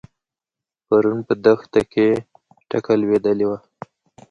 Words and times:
پرون 0.87 1.19
په 1.27 1.33
دښته 1.43 1.81
کې 1.91 2.07
ټکه 2.69 2.93
لوېدلې 3.01 3.45
وه. 3.49 3.57